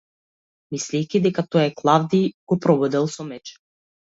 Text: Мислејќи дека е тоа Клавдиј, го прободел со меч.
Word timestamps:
Мислејќи 0.75 1.21
дека 1.27 1.43
е 1.45 1.51
тоа 1.55 1.67
Клавдиј, 1.81 2.27
го 2.53 2.61
прободел 2.65 3.09
со 3.19 3.31
меч. 3.33 3.57